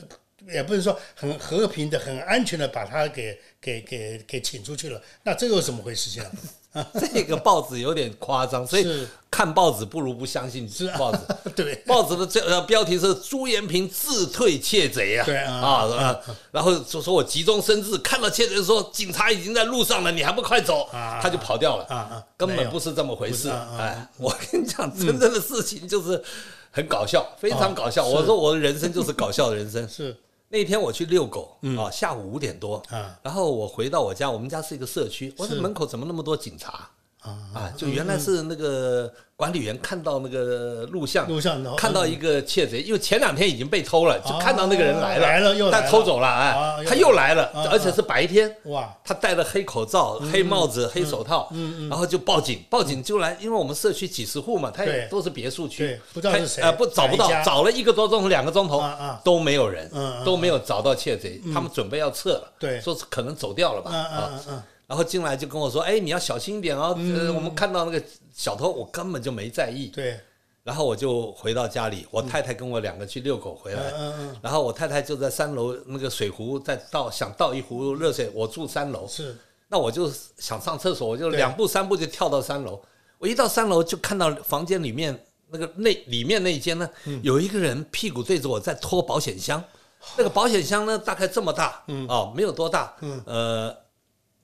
[0.47, 6.09] 也不是说很和平的、很安全的把他给给给给请出去了，那这又怎么回事？
[6.09, 6.23] 情？
[7.13, 11.17] 这个报纸有点夸张，所以看报纸不如不相信报纸。
[11.55, 16.21] 对，报纸的这呃标题是朱延平自退窃贼啊，对啊啊，
[16.51, 23.49] 然后就说我急中生智，看到窃贼说警察已经在路上了，你还不快走，他就跑掉了啊啊，根本不是这么回事。
[23.49, 26.23] 哎， 我跟你讲，真正的事情就是
[26.69, 28.05] 很搞笑，非常搞笑。
[28.05, 29.89] 我说我的人生就是搞笑的人生。
[29.89, 30.15] 是。
[30.49, 32.81] 那天我去遛狗啊，下午五点多，
[33.21, 36.89] 然后我回到我家，我们家是一个社区，我说门口怎么那么多警察
[37.53, 37.71] 啊？
[37.77, 39.11] 就原来是那个。
[39.39, 51.49] 管理员看到那个录像，录像看到一个窃贼，因为前两天已经被偷了，就看到那个人来了，来了又他偷走了，哎，他又来了，而且是白天，哇，他戴了黑口罩、黑帽子、黑手套，
[51.89, 58.83] 然后就报警，报警就来，因为我们社区几十户嘛，他也都是别墅区，不知道是谁，呃，不找不到，找了一个多钟头、两个钟头
[59.23, 59.89] 都没有人，
[60.25, 64.65] 都没有找到窃贼，他们准备要撤了，对，说是可能走掉了吧，啊。
[64.89, 66.97] 然后进来就跟我说：“哎，你要小心一点哦。
[66.97, 69.85] 呃，我们看到那个小偷，我根本就没在意。
[69.89, 70.19] 对。
[70.63, 73.91] 然后我就回到家里，我太太跟我两个去遛狗回来。
[73.91, 74.37] 嗯嗯。
[74.41, 78.31] 然后我太太就在三楼那个水壶在倒，想倒一壶热水。
[78.33, 79.07] 我住三楼。
[79.07, 79.37] 是。
[79.67, 82.81] 那我就想上厕所，我就两步三步就跳到三楼。
[83.19, 86.89] 我一到三楼就看到房间里面那个那里面那一间呢，
[87.21, 89.63] 有一个人屁股对着我在拖保险箱。
[90.17, 91.83] 那个保险箱呢，大概这么大。
[91.85, 92.07] 嗯。
[92.07, 92.95] 哦，没有多大。
[93.01, 93.21] 嗯。
[93.27, 93.77] 呃。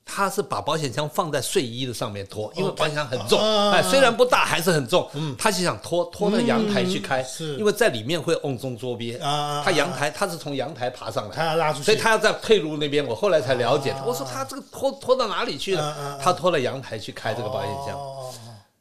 [0.08, 3.38] 他是把保险箱放在睡衣的上面拖，因为保险箱很重，
[3.72, 5.06] 哎，虽然不大，还是很重。
[5.14, 9.18] 嗯，他就想拖拖到阳台去开，是，因为在里面会瓮中捉鳖。
[9.18, 13.04] 啊，他阳台他是从阳台爬上来，他要拉出去，所以他要在退路那边。
[13.04, 16.18] 我后来才了解，我说他这个拖拖到哪里去了？
[16.22, 17.98] 他拖到阳台去开这个保险箱。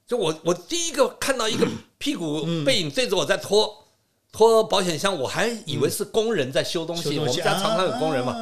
[0.07, 3.83] 就我我第一个看到一个 屁股背影对着我在拖
[4.31, 7.17] 拖保险箱，我还以为是工人在修东西。
[7.17, 8.35] 我们家常常有工人嘛。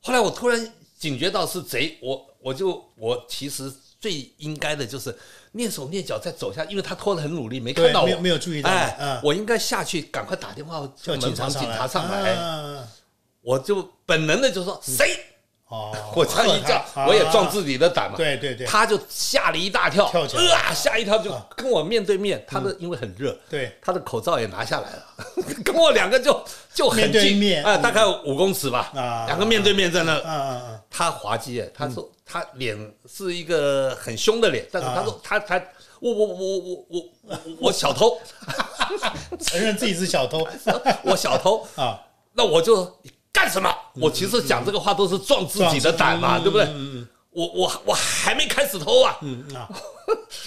[0.00, 0.72] 后来我突然。
[0.98, 5.16] 警觉到是贼，我我就我其实最应该的就是
[5.54, 12.86] 蹑手蹑脚再走下，因为他拖得很努力，没看到我，没有注意到，哎，我应该下去赶快打电话叫门房警察上来，
[13.40, 15.24] 我就本能的就说谁。
[15.68, 18.16] 哦， 我这样一叫，我也壮自己的胆嘛。
[18.16, 22.42] 对对对，他就吓了一大跳，跳起来，啊，吓一跳就跟我面对面。
[22.48, 25.04] 他的因为很热，对，他的口罩也拿下来了，
[25.62, 28.90] 跟我两个就就很近，啊，大概五公尺吧，
[29.26, 30.80] 两个面对面在那。
[30.90, 32.74] 他滑稽，他说他脸
[33.06, 35.62] 是一个很凶的脸，但是他说他他
[36.00, 38.18] 我我我我我我我小偷，
[39.38, 40.48] 承认自己是小偷，
[41.02, 41.66] 我小偷。
[41.76, 42.00] 啊，
[42.32, 42.90] 那我就。
[43.38, 43.72] 干什么？
[44.00, 46.68] 我其实讲这个话都是壮自己的胆嘛，对不对？
[47.30, 49.16] 我我我还没开始偷啊！
[49.20, 49.68] 嗯啊，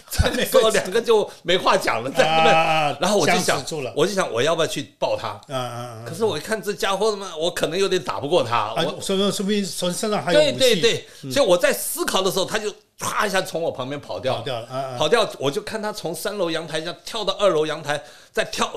[0.09, 2.51] 再说两个就没话讲了，对不对？
[2.99, 3.63] 然后我就想，
[3.95, 5.39] 我就想我要不要去抱他？
[5.47, 8.73] 嗯嗯可是我一看这家伙嘛，我可能有点打不过他。
[8.75, 15.29] 我说说说不定从身上还有对对对，所以我在思考的时候，他就唰一下从我旁边跑掉，跑掉了，跑掉。
[15.39, 18.69] 我就看他从三楼阳台上跳到二楼阳台，再跳。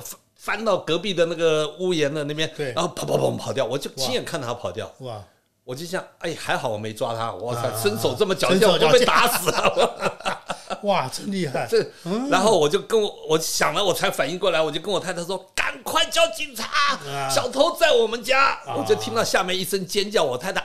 [0.45, 4.93] 翻到隔壁的那个屋檐的那边，然后跑跑跑跑掉，我就亲眼看他跑掉。
[4.99, 5.19] 哇！
[5.65, 7.33] 我就想，哎，还好我没抓他。
[7.33, 10.21] 我操，身手这么矫健，我都被打死了。
[10.85, 11.65] 哇，真厉害！
[11.71, 11.83] 这，
[12.31, 17.01] 然后我就跟我，我想了，我才反应过来，我就跟我太太说：“赶快叫警察！
[17.31, 20.61] 小偷在我们家！”我就听到下面一声尖叫，我太太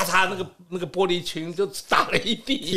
[0.00, 2.76] 啊，啪嚓，那个那个玻璃群就打了一地，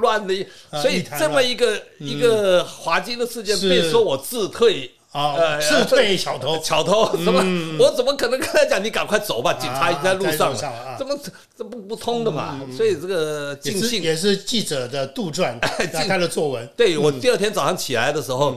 [0.00, 0.46] 乱的。
[0.82, 4.90] 所以这么一个一个滑稽的事件，被说我自退。
[5.10, 5.58] 啊！
[5.58, 7.42] 是退小偷， 小偷怎么？
[7.80, 8.84] 我怎么可能跟他讲？
[8.84, 10.96] 你赶快走吧，警察已经在路上了。
[10.98, 11.18] 怎么
[11.56, 12.60] 这不不通的嘛？
[12.76, 15.58] 所以这个尽兴也是记者的杜撰，
[16.06, 16.68] 他的作文。
[16.76, 18.54] 对我第二天早上起来的时候，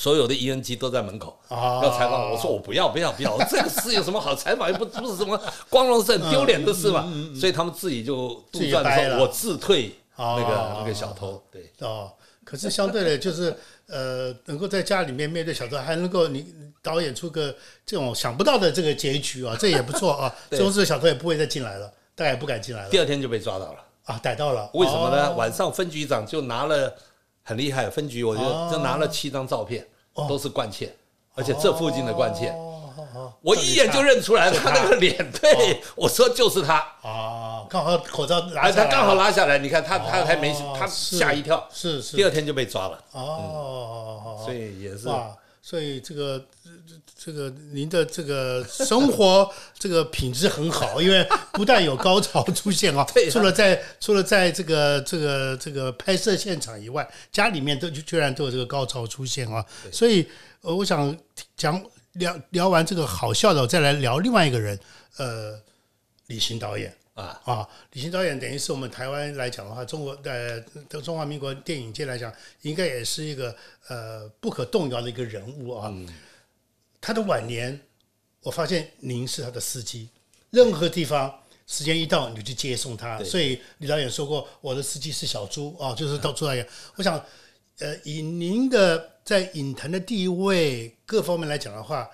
[0.00, 4.66] 所有的 ENG 都在门口要采访我，说我不要不要不要， 这个事有什么好采访？
[4.72, 7.06] 又不不是什么光荣是很丢脸的事嘛，
[7.38, 12.10] 所以他们自己就杜撰说，我自退那个那个小偷，对哦。
[12.44, 13.54] 可是相对的，就是
[13.88, 16.46] 呃，能够在家里面面对小偷，还能够你
[16.80, 20.34] 导演出个这种想不到的这个结局啊，这也不错啊。
[20.50, 22.88] 这种小偷也不会再进来了，大概也不敢进来了。
[22.88, 24.70] 第二天就被抓到了啊，逮到了。
[24.72, 25.30] 为什么呢？
[25.34, 26.90] 晚上分局长就拿了。
[27.50, 29.84] 很厉害，分局我觉得就拿了七张照片，
[30.28, 30.88] 都是冠茜，
[31.34, 32.54] 而且这附近的冠茜，
[33.42, 34.70] 我一眼就认出来他。
[34.70, 36.76] 那个脸，对我说就是他。
[37.02, 43.02] 啊，刚好口罩拿他刚好拉下来，你看他他还没他吓一跳，是是，第二天就被抓了。
[43.10, 45.08] 哦，所以也是。
[45.60, 46.40] 所以这个
[47.16, 59.64] 这个您的这个生活 这个品质很好，因为不但有高潮出现啊， 除了在除了在这个这个这个拍摄现场以外，家里面都居然都有这个高潮出现啊。
[59.92, 60.26] 所以
[60.62, 61.16] 呃，我想
[61.56, 64.78] 讲聊聊完这个好笑的，再来聊另外一个人，
[65.16, 65.60] 呃，
[66.26, 66.94] 李行导演。
[67.14, 67.68] 啊啊！
[67.92, 70.58] 李行导演等于是我们台湾来讲的话，中国呃，
[71.02, 73.54] 中华民国电影界来讲，应该也是一个
[73.88, 75.92] 呃不可动摇的一个人物啊。
[77.00, 77.80] 他的晚年，
[78.42, 80.08] 我发现您是他的司机，
[80.50, 81.32] 任何地方
[81.66, 83.22] 时间一到你就去接送他。
[83.24, 86.66] 所以李导演说过，我的司机是小朱啊，就是到朱导演。
[86.96, 87.22] 我想，
[87.78, 92.08] 呃，以您的在影坛的地位各方面来讲的话，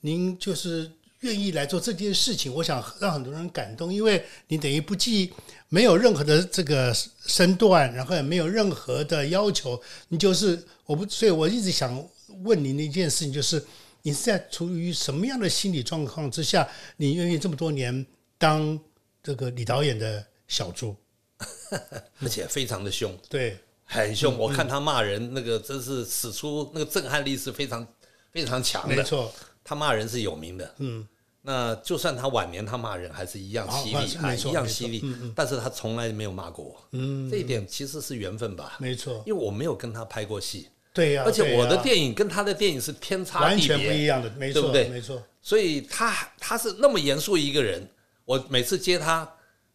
[0.00, 0.90] 您就是。
[1.20, 5.30] 愿意来做这件事情，我想让很多人感动，因为你等于不计
[5.68, 12.08] 没有任何的这个身段，然后也没有任何的要求，你就是我不，所以我一直想
[12.42, 13.62] 问您的一件事情，就是
[14.02, 18.06] 你是在处于什么样的心理状况之下，你愿意这么多年
[18.38, 18.78] 当
[19.22, 20.96] 这个李导演的小猪，
[22.20, 24.36] 而且非常的凶，对，很凶。
[24.38, 27.86] 我看他骂人，那个真是使出那个震撼力是非常
[28.32, 29.32] 非常强的，没错。
[29.62, 31.06] 他骂人是有名的，嗯，
[31.42, 35.04] 那就算他晚年他骂人还是一样犀利，还一样犀利，
[35.36, 44.88] 但是他从来没有骂过我，嗯，这一点其实是缘分吧，没错，因为我没有跟他拍过戏，对呀，而且我的电影跟他的电影是天差地别，完全不一样的，没错，对不对？
[44.88, 47.88] 没错，所以他他是那么严肃一个人，
[48.24, 49.28] 我每次接他，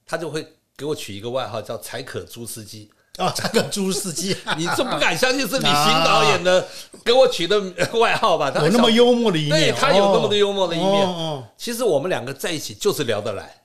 [0.06, 2.90] 他就会给我取一个外号叫“才可朱司机”。
[3.18, 6.68] 啊，这个朱司机， 你这不敢相信是李行导演的
[7.06, 7.58] 给我取的
[7.94, 8.52] 外号吧？
[8.54, 11.44] 有那么幽默的一面，对他有那么多幽默的一面。
[11.58, 13.56] 其实我们两个在一起就是聊得来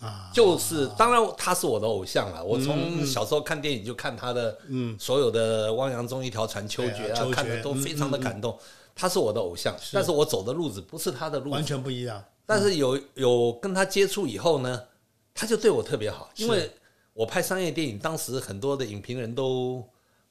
[0.00, 2.44] 啊，就是当然他是我的偶像了。
[2.44, 8.58] 我从小时候看电影就看他的，嗯，所有的《汪洋中一条船》《秋决》啊，看的都非常的感动。
[8.94, 12.24] 他是我的偶像，但是我走的路子不是他的路，完全不一样。
[12.44, 14.82] 但是有有跟他接触以后呢，
[15.34, 16.70] 他就对我特别好，因为。
[17.12, 19.84] 我拍商业电影，当时很多的影评人都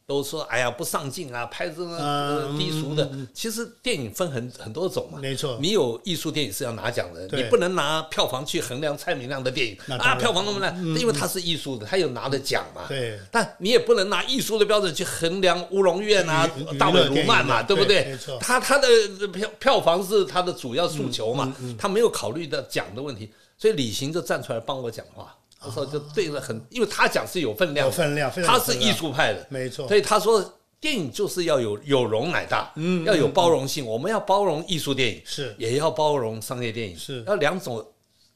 [0.09, 5.59] 都说：“哎呀，不上镜啊，拍这么低俗的。”其实电影分很很多种嘛，没错。
[5.61, 12.85] 你有艺术电影是要拿奖的，你不能拿票房去衡量蔡明亮的电影啊，票房那么烂，因为他是艺术的，他有拿的奖嘛。
[12.87, 13.19] 对。
[13.31, 18.05] 但你也不能拿艺术的标准去衡量乌龙院啊、大卫卢曼嘛，对不对？
[18.05, 18.35] 没错。
[18.41, 18.87] 他他的
[19.27, 25.35] 票票房是他的主要诉求嘛，他没有考虑到奖的问题，所以李行就站出来帮我讲话。
[25.61, 29.87] 那时候就对了很，因为他讲是有分量，有分量，他是艺术派的，没错。
[29.87, 33.85] 所以他说电影就是要有有容乃大，嗯，要有包容性。
[33.85, 37.85] 我们要包容艺术电影，是也要包容商业电影，是要两种。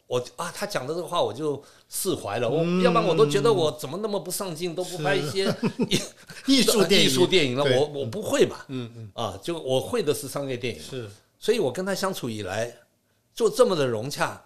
[0.06, 2.48] 我啊，他讲的这个话我就释怀了。
[2.48, 5.46] 我要不然我都觉得我怎么那么不上进，都不拍一些
[6.46, 7.64] 艺术 艺术电影了。
[7.64, 11.10] 我我不会嘛，嗯嗯啊，就我会的是商业电影，是。
[11.40, 12.72] 所以我跟他相处以来
[13.34, 14.40] 就这么的融洽，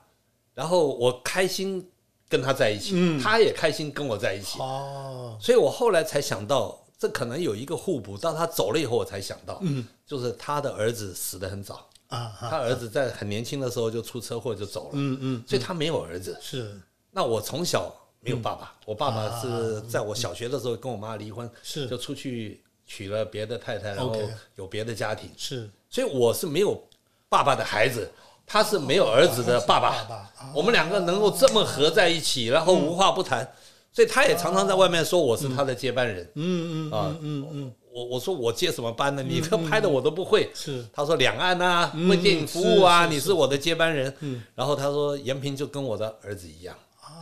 [0.54, 1.84] 然后我开心。
[2.30, 8.18] 跟他在一起，他也开心跟我在一起，哦，所以我后来才想到，这可能有一个互补。
[8.18, 11.88] 到他走了以后，我才想到，嗯，就是他的儿子死得很早。
[12.08, 16.38] 啊，他儿子在很年轻的时候就出车祸就走了，嗯嗯，所以他没有儿子。
[16.42, 16.80] 是，
[17.12, 24.16] 那我从小没有爸爸，我爸爸是在我小学的时候跟我妈离婚，是，就出去娶了别的太太，然后
[24.56, 26.82] 有别的家庭，是，所以我是没有
[27.30, 28.10] 爸爸的孩子。
[28.50, 33.46] 他是没有儿子的爸爸，我们两个能够这么合在一起，然后无话不谈，
[33.92, 36.24] 所以他也常常在外面说我是他的接班人。
[36.36, 39.22] 嗯嗯啊嗯嗯，我我说我接什么班呢？
[39.22, 40.50] 你这拍的我都不会。
[40.54, 44.12] 是，他说两岸啊，为电影服务啊，你是我的接班人。
[44.22, 46.74] 嗯，然后他说延平就跟我的儿子一样。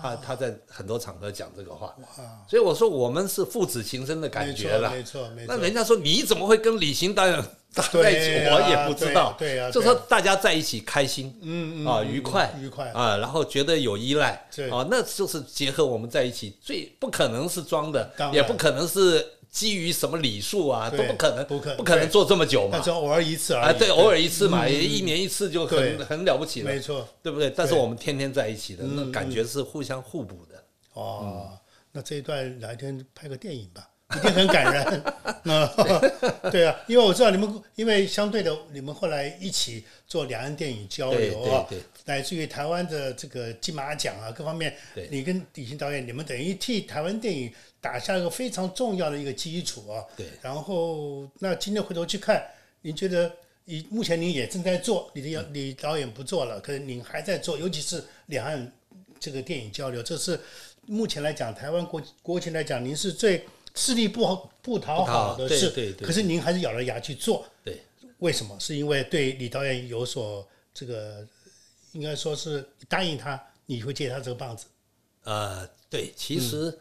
[0.01, 1.95] 他他在很多场合讲这个话，
[2.47, 4.89] 所以我说我们是父子情深的感觉了。
[4.91, 5.55] 没错没错。
[5.55, 8.49] 那人家说你怎么会跟李行导演在一起？
[8.49, 9.35] 我也不知道。
[9.37, 19.25] 对呀，就说大家在一起开心，嗯嗯啊愉快愉快啊，然后觉得有依赖，啊，那就是结合我们在一起最不可能是装的，也不可能是。
[19.55, 22.83] 基于什么礼数啊，都不可能，不可不可能做这么久嘛那。
[22.83, 23.79] 就偶尔一次而啊，已。
[23.79, 27.07] 对，偶尔一次嘛，一年一次就很很了不起了没，错。
[27.23, 27.49] 对不对？
[27.49, 30.61] 但是我们天天在一起的，那感觉是互相互补的。
[30.91, 31.57] 哦，
[31.93, 33.87] 那这一段哪一天拍个电影吧，
[34.17, 35.03] 一定很感人。
[35.43, 35.65] 那
[36.51, 44.73] 对啊，因为我知道你们，因为相对的，你们后来一起做两岸电影交流啊对对，乃至于台湾的这个金马奖啊各方面，
[45.09, 50.03] 你跟李行导演，你们等于替台湾电影打下一个非常重要的一个基础啊。
[50.15, 52.41] 对然后，那今天回头去看，
[52.81, 53.31] 您觉得？
[53.67, 58.71] 你目前您也正在做，你的李导演不做了，可是您还在做，尤其是两岸
[59.19, 60.39] 这个电影交流，这是
[60.85, 67.81] 目前来讲，台湾国国情来讲，您是最吃力不好不讨好的事，对对对可是您还是咬着牙去做，对，
[68.19, 68.55] 为什么？
[68.59, 71.27] 是因为对李导演有所这个，
[71.95, 74.65] 应该说是答应他，你会借他这个棒子，
[75.23, 76.77] 呃，对，其实，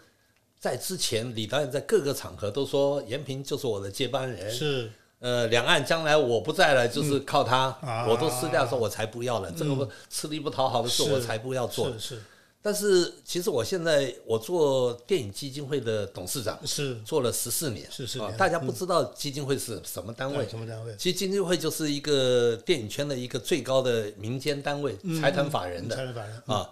[0.59, 4.51] 在之前，李导演在各个场合都说延平就是我的接班人。
[4.53, 7.69] 是呃，两岸将来我不在了，就是靠他。
[7.81, 11.91] 啊我都私下说，我才不要了，这个吃力不讨好的事，我才不要做。
[11.93, 12.23] 是是
[12.67, 17.87] 但是其实我现在我做电影基金会的董事长，是做了十四年。
[17.91, 20.49] 14年啊大家不知道基金会是什么单位对？
[20.49, 20.97] 什么单位？
[20.97, 26.71] 其实基金会就是一个电影圈的一个最高的民间单位，财团法人的财团法人啊。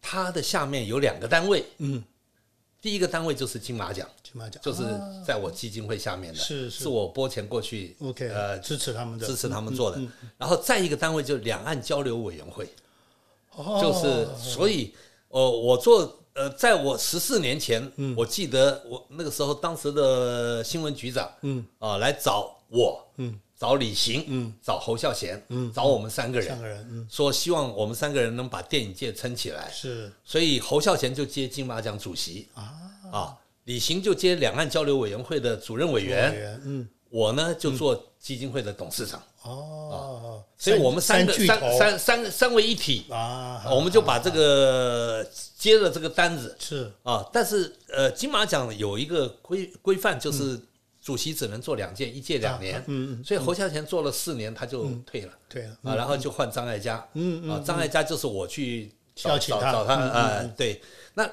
[0.00, 2.02] 它的下面有两个单位，嗯，
[2.80, 4.82] 第一个单位就是金马奖，金马奖就是
[5.26, 10.00] 在我基金会下面的，是是是我拨钱过去 OK，呃支持他们的，支持他们做的。
[10.38, 12.72] 然后再一个单位就是两岸交流委员会，
[13.56, 14.94] 哦就是所以
[15.28, 18.14] 呃我做呃在我十四年前，嗯。
[18.16, 21.64] 我记得我那个时候当时的新闻局长，嗯。
[21.78, 23.38] 啊来找我，嗯。
[23.58, 24.54] 找李行，嗯。
[24.62, 25.70] 找侯孝贤，嗯。
[25.72, 29.70] 找我们三个人三，个人，嗯，说希望我们三个人能把电影界撑起来。
[29.72, 30.10] 是。
[30.24, 32.72] 所以侯孝贤就接金马奖主席啊。
[33.12, 45.26] 啊，李行就接两岸交流委员会的主任委员，员，嗯，我呢就做基金会的董事长，哦，所以我们三个三三三三位一体，啊，我们就把这个
[45.56, 46.92] 接了这个单子是。
[47.02, 47.26] 啊。
[47.32, 50.60] 但是呃，金马奖有一个规规范，就是
[51.00, 55.32] 主席只能做两届，一届两年，嗯嗯，所以侯孝贤做了四年他就退了。
[55.48, 60.82] 对了，啊，然后就换张艾嘉，嗯啊，张艾嘉就是我去找他啊，对，
[61.14, 61.26] 那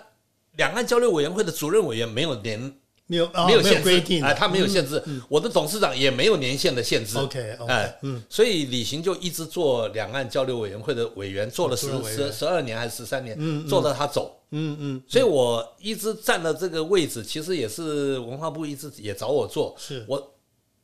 [0.55, 2.73] 两岸交流委员会的主任委员没有年
[3.07, 7.17] 没有啊没有限制规定，哎，他没有限制，我的董事长也没有年限的限制。
[7.17, 20.33] OK，OK，哎，嗯，所以李行就一直做两岸交流委员会的委员，做了十十十二年还是十三年，做到他走，嗯嗯，所以我一直站的这个位置，其实也是文化部一直也找我做，是我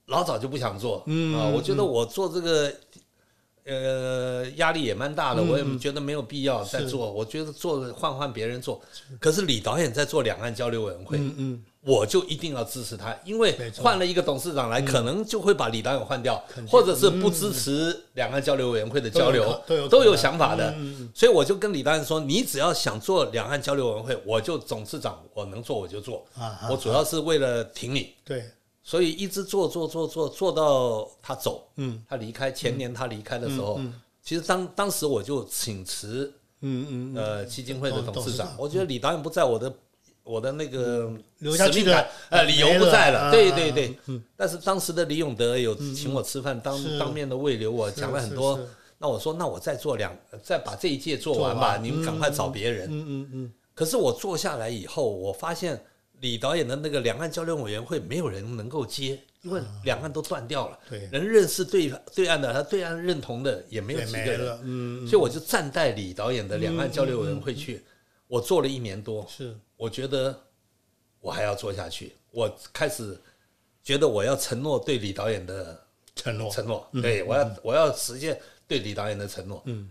[0.05, 1.37] 老早就不想做，嗯。
[1.37, 2.73] 啊，我觉得我做这个。
[3.65, 7.11] 呃，压力也蛮大的，我也觉得没有必要再做。
[7.11, 8.81] 我觉得做换换别人做，
[9.19, 20.75] 可是李导演在做两岸交流委员会，嗯嗯，我就一定要支持他，因为换了一个董事长来，可能就会把李导演换掉，或者是不支持两岸交流委员会的交流，嗯都有都有想法的。
[21.15, 26.25] 所以我就跟李导演说，你只要想做两岸交流委员会，我就董事长，我能做我就做。
[26.35, 26.67] 啊啊。
[26.69, 28.43] 我主要是为了挺你，对，
[28.83, 32.03] 所以一直做做做做做到他走，嗯。
[32.07, 33.79] 他离开前年他离开的时候，
[34.21, 39.73] 其实当当时我就请辞嗯嗯，呃基金会的董事长，我觉得李导演不在我的
[40.23, 43.97] 我的那个留下去的使命感呃理由不在了，对对对。
[44.35, 48.59] 但是当时的李永德有请我吃饭，当当面的慰留我，讲了很多。
[48.99, 51.83] 那我说，那我再做两，再把这一届做完吧，完。
[51.83, 52.87] 你们赶快找别人。
[52.89, 55.83] 嗯嗯嗯，可是我做下来以后，我发现
[56.23, 60.99] 李导演的那个两岸交流委员会没有人能够接，因为两岸都断掉了，对。
[61.11, 67.83] 人认识对对岸的，他对岸认同的也没有几个嗯，所以我就站在李导演的两岸交流委员会去，
[68.27, 69.53] 我做了一年多，是。
[69.75, 70.41] 我觉得
[71.19, 73.19] 我还要做下去，我开始
[73.83, 75.77] 觉得我要承诺对李导演的
[76.15, 79.89] 承诺，承诺，对我要我要实现对李导演的承诺，嗯，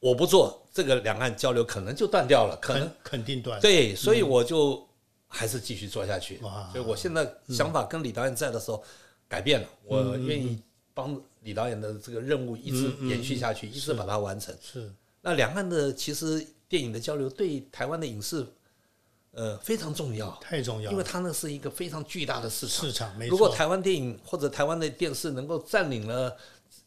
[0.00, 4.88] 我不做这个两岸交流可能就断掉了，可能肯肯定断，对，所以我就
[5.34, 6.38] 还是继续做下去。
[6.38, 8.82] 所以我现在想法跟李导演在的时候
[9.28, 10.62] 改变了，我愿意
[10.94, 14.54] 帮李导演的这个任务一直延续下去，一直把它完成。
[14.62, 18.46] 是那两岸的其实电影的交流对台湾的影视，
[19.32, 22.86] 呃非常重要，太重要，因为它那是一个非常巨大的市场。
[22.86, 26.36] 市场没错，如果台湾电影或者台湾的电视能够占领了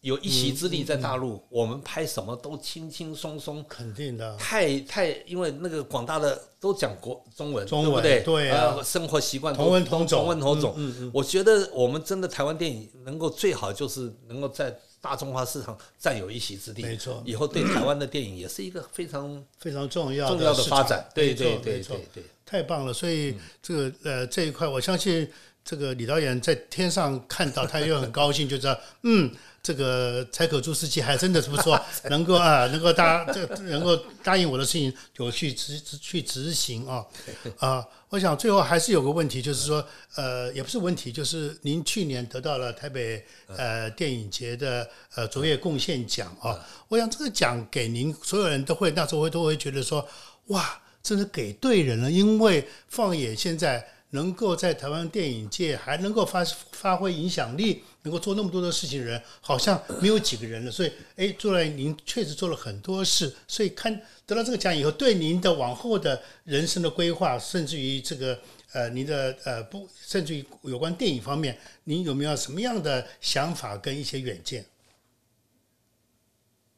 [0.02, 3.66] 有一席之地在大陆，我们拍什么都轻轻松松。
[3.68, 8.44] 肯定的，太太，因为那个广大的都讲国中文，中文对不对？
[8.44, 10.74] 对啊呃生活习惯同文同种同文同种。
[10.78, 21.08] 嗯嗯我觉得我们真的台湾电影能够最好就是能够在大中华市场占有一席之地，没错以后对台湾的电影也是一个非常非常重要重要的发展。
[21.14, 22.94] 对对对对对，太棒了！
[22.94, 25.30] 所以这个呃这一块，我相信
[25.70, 29.30] 这个李导演在天上看到，他又很高兴，就知道， 嗯，
[29.62, 31.78] 这个柴可朱斯基还真的是不错，
[32.10, 33.94] 能够啊，能够答这能够
[34.24, 37.06] 答应我的事情，就去执去执行啊
[37.60, 37.86] 啊！
[38.08, 46.58] 我想最后还是有个问题，就是说，呃，也不是问题，就是您去年得到了台北呃电影节的呃卓越贡献奖啊，
[46.88, 50.08] 我想这个奖给您，所有人都会那时候会都会觉得说，
[50.46, 53.86] 哇，真的给对人了，因为放眼现在。
[54.18, 60.72] 能够在台湾电影界还能够发发挥影响力，能够做那么多的事情的人，好像没有几个人了。
[60.72, 63.32] 所以，哎，做来您确实做了很多事。
[63.48, 63.94] 所以，看
[64.26, 68.40] 得到这个奖以后，对您的往后的人生的规划，甚至于这个
[68.74, 74.66] 呃，您的呃不，甚至于有关电影方面，您有没有什么样的想法跟一些远见？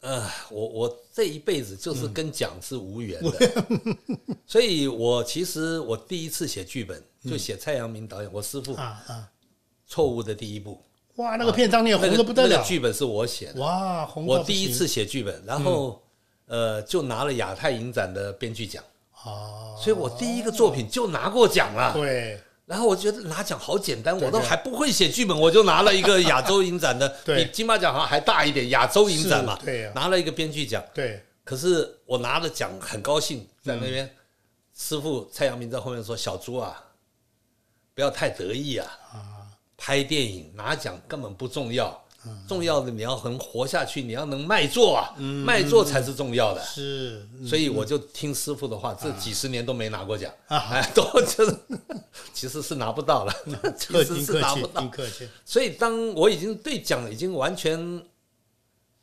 [0.02, 3.66] 呃，我我这一辈子就是跟奖是无缘的，
[4.48, 9.28] 所以我其实我第一次写剧本就写蔡阳明导演，我师傅啊啊，
[9.88, 10.84] 错误的第一部，
[11.16, 16.02] 哇，那个片当年红的不得了，那个剧本是我写的，哇，红我第一次写剧本，然后
[16.46, 18.84] 呃就拿了亚太影展的编剧奖，
[19.24, 22.40] 哦，所以我第一个作品就拿过奖了，对。
[22.70, 29.60] 然后我觉得拿奖好简单，我都还不会写剧本，我就拿了一个亚洲影展的， 比金马奖好像还大一点，亚洲影展嘛，
[29.96, 30.84] 拿了一个编剧奖。
[30.94, 34.08] 对，可是我拿了奖很高兴，在那边，
[34.78, 36.80] 师傅蔡阳明在后面说：“小朱啊，
[38.00, 38.88] 不要太得意啊，
[39.78, 42.02] 拍电影拿奖根本不重要。”
[42.48, 46.62] 重要的你要能活下去，你要能卖座啊，卖座才是重要的。
[46.64, 51.58] 是，所以我就听师傅的话，这几十年都没拿过奖， 哎，都就是
[52.34, 53.34] 其实是拿不到了，
[53.78, 54.82] 其实是拿不到。
[55.46, 58.02] 所以当我已经对奖已经完全。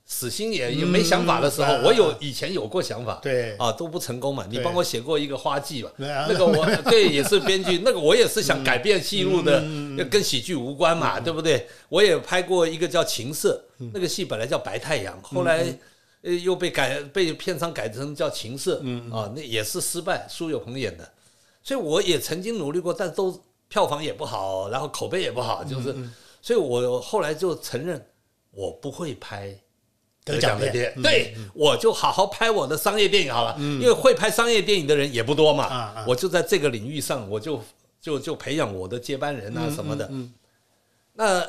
[0.08, 4.46] 死心眼也没想法的时候，我有以前有过想法，对啊都不成功嘛。
[4.48, 9.60] 你帮我写过一个花季吧，那个我 对也是编剧， 那个我也是想改变戏路的，
[10.08, 11.66] 跟喜剧无关嘛，对不对？
[11.88, 15.76] 我也拍过一个叫《情色》，那个戏本来叫《白太阳》，后来
[16.22, 18.80] 呃又被改被片商改成叫《情色》，
[19.12, 21.10] 啊那也是失败，苏有朋演的。
[21.64, 25.92] 所以我也曾经努力过，但都票房也不好，然后口碑也不好，就是，
[26.40, 28.06] 所以我后来就承认
[28.52, 29.52] 我不会拍。
[30.26, 30.68] 得奖的
[31.00, 36.04] 对我就好好拍我的商业电影好了，因为会拍商业电影的人也不多嘛。
[36.04, 37.62] 我就在这个领域上，我就
[38.00, 40.10] 就就培养我的接班人啊什么的。
[41.14, 41.46] 那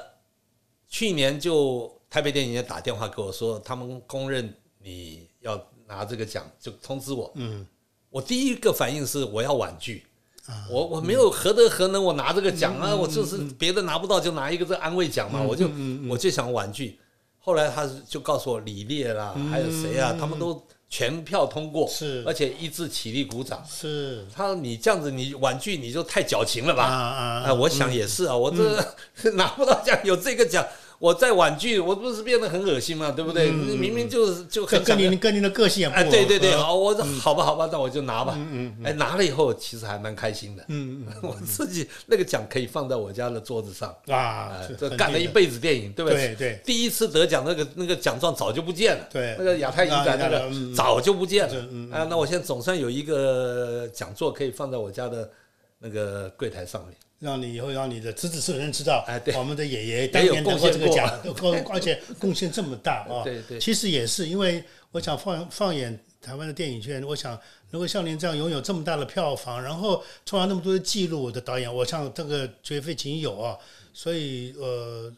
[0.88, 7.32] 去年就台北电影节打电话给我说，他们公认你要拿这个奖，就通知我。
[7.34, 7.66] 嗯，
[8.12, 10.06] 我第一个反应是我要婉拒，
[10.70, 15.68] 我我没有何德何能，我拿这个奖啊，我就是别的拿不到就拿一个这安慰奖嘛，我就
[16.08, 17.00] 我就想婉拒。
[17.48, 20.14] 后来他就告诉我李烈啦，还有谁啊？
[20.20, 23.64] 他们都全票通过，是，而且一致起立鼓掌。
[23.66, 26.84] 是，他说你这样子，你婉拒你就太矫情了吧？
[26.84, 27.54] 啊啊！
[27.54, 30.68] 我想也是啊，我这 拿不到奖，有这个奖。
[31.00, 33.52] 我在婉拒，我不是变得很恶心吗，对不对？
[33.52, 38.34] 明明就是就很跟您跟您的个性也不哎，对对对，好，我说好吧好吧，那我就拿吧。
[38.36, 40.64] 嗯嗯，哎，拿了以后其实还蛮开心的。
[40.70, 46.30] 嗯嗯，我自己那个奖可以放在我家的桌子上啊，这干了一辈子电影，对不对？
[46.30, 49.08] 对对，第一次得奖那个那个奖状早就不见了。
[49.12, 51.96] 对，那个亚太影展那个早就不见了。
[51.96, 55.30] 啊，那我现在总算有一个讲座可以放在我家的
[55.78, 56.96] 那个柜台上面。
[57.20, 61.10] 让你以后让你的子子孙孙知道，哎，对，我们的爷爷当年得过这个奖，
[61.74, 63.24] 而且贡献这么大 啊！
[63.24, 67.40] 对对，其实也是因为我想放放眼台湾的电影圈，我想
[67.72, 73.58] 如果像您这样拥有这么大的票房，然后创造那么多的记录的导演，我像这个绝非仅有啊！
[73.94, 75.12] 所以呃，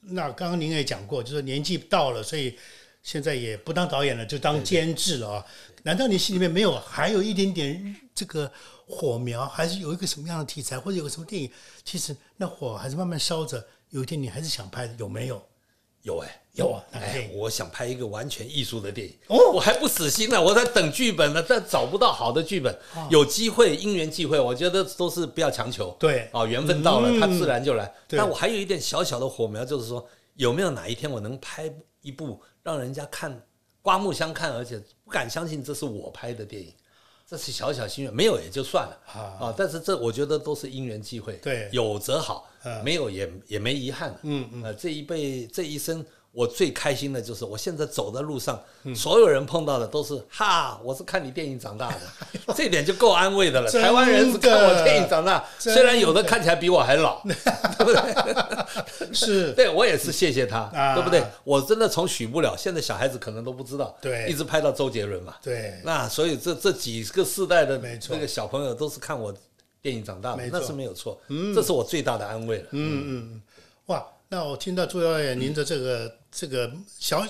[0.00, 2.58] 那刚刚您也讲过，就是年纪到了，所以
[3.04, 5.46] 现在也不当导演了，就当监制了啊！
[5.84, 8.50] 难道你心里面没有还有一点点这个？
[8.86, 11.50] 火苗还是有一个什么样的题材，或者有个什么电影，
[11.84, 13.64] 其实那火还是慢慢烧着。
[13.90, 15.42] 有一天你还是想拍的，有没有？
[16.02, 16.84] 有哎，有啊！
[16.92, 19.14] 哎，我想拍一个完全艺术的电影。
[19.28, 22.78] 哦，我还不死心呢，我在等剧本呢，但找不到好的剧本。
[23.08, 25.96] 有机会，因缘际会，我觉得都是不要强求。
[25.98, 27.90] 对，啊，缘分到了，它自然就来。
[28.08, 31.72] 但我还有一点小小的火苗，就是说，有没有哪一天我能拍
[32.02, 33.42] 一部让人家看
[33.80, 36.70] 刮目相看，而且不敢相信这是我拍的电影？
[37.26, 39.00] 这是小小心愿，没有也就算了
[39.40, 39.54] 啊！
[39.56, 42.48] 但是这我觉得都是因缘际会，对，有则好，
[42.84, 46.04] 没有也也没遗憾嗯嗯，呃，这一辈这一生。
[46.34, 48.60] 我最开心的就是，我现在走在路上，
[48.94, 52.00] 所有人碰到的都是哈，我是看你电影长大的，
[52.54, 53.70] 这点就够安慰的了。
[53.70, 59.14] 台湾人是看我电影长大，虽然有的看起来比我还老， 对不对？
[59.14, 61.24] 是，对我也是谢谢他，对不对？
[61.44, 65.80] 我真的从许不了，现在小孩子可能都不知道，对，一直拍到周杰伦嘛，对。
[65.84, 67.80] 那所以这这几个世代的
[68.10, 69.32] 那个小朋友都是看我。
[69.84, 71.20] 电影长大的，那是没有错。
[71.28, 72.64] 嗯，这是我最大的安慰了。
[72.70, 73.42] 嗯嗯，
[73.88, 77.24] 哇，那我听到朱导演您的这个这个小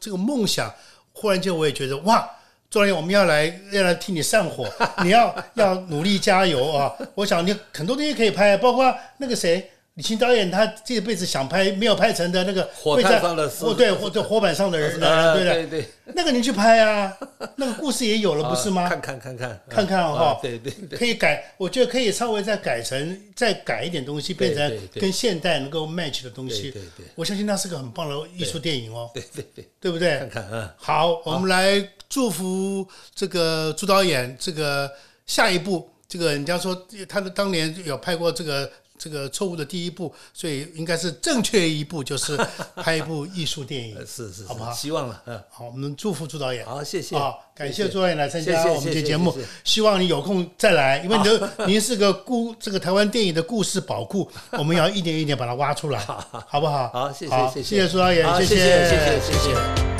[0.00, 0.72] 这个梦想，
[1.12, 2.28] 忽然间我也觉得哇，
[2.70, 4.68] 昨天我们要来要来替你上火，
[5.02, 6.94] 你要要努力加油啊！
[7.14, 9.70] 我想你很多东西可以拍，包括那个谁。
[9.98, 14.92] 李清导演他这辈子想拍没有拍成的那个火炭上的火对火在火板上的人，
[15.34, 17.12] 对对对，那个你去拍啊，
[17.56, 18.88] 那个故事也有了不是吗？
[18.88, 26.70] 看看看看看看哈，对对，可以改，我觉得可以稍微再改成再改一点东西，变成跟现代能够 match 的东西。
[26.70, 29.10] 对对，我相信那是个很棒的艺术电影哦。
[29.12, 30.16] 对对对，对不对？
[30.18, 32.86] 看看嗯，好，我们来祝福
[33.16, 34.88] 这个朱导演，这个
[35.26, 38.70] 下一部这个人家说他的当年有拍过这个。
[38.98, 42.36] 这个错误的第一步，所以应该是正确一步，就是
[42.76, 44.72] 拍一部艺术电影，是是，好不好？
[44.72, 49.34] 希望了，嗯，好，我们祝福朱导演，好，谢谢，好，感谢朱导演来参加我们这节目，
[49.64, 56.88] 希望你有空再来，因为您您是个故这个台湾电影的故事宝库， 我们要一点一点把它挖出来，好不好？
[56.88, 59.97] 好，谢谢，谢谢，谢谢朱导演，谢谢，谢谢，谢谢。